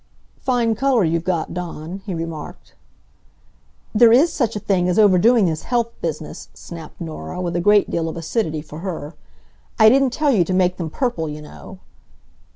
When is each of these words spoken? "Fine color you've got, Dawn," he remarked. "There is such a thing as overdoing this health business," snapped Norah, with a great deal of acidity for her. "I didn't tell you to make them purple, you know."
"Fine 0.39 0.73
color 0.77 1.03
you've 1.03 1.23
got, 1.23 1.53
Dawn," 1.53 2.01
he 2.07 2.15
remarked. 2.15 2.73
"There 3.93 4.11
is 4.11 4.33
such 4.33 4.55
a 4.55 4.59
thing 4.59 4.89
as 4.89 4.97
overdoing 4.97 5.45
this 5.45 5.61
health 5.61 5.91
business," 6.01 6.49
snapped 6.55 6.99
Norah, 6.99 7.39
with 7.39 7.55
a 7.55 7.61
great 7.61 7.91
deal 7.91 8.09
of 8.09 8.17
acidity 8.17 8.63
for 8.63 8.79
her. 8.79 9.13
"I 9.77 9.89
didn't 9.89 10.09
tell 10.09 10.31
you 10.31 10.43
to 10.43 10.53
make 10.55 10.77
them 10.77 10.89
purple, 10.89 11.29
you 11.29 11.43
know." 11.43 11.81